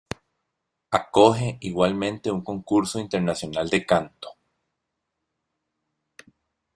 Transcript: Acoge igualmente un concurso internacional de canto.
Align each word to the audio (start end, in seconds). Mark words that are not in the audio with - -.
Acoge 0.89 1.59
igualmente 1.61 2.31
un 2.31 2.43
concurso 2.43 2.97
internacional 2.97 3.69
de 3.69 3.85
canto. 3.85 4.35